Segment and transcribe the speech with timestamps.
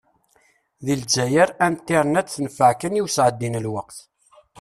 [0.85, 3.97] Di lezzayer, Internet tenfeε kan i usεeddi n lweqt.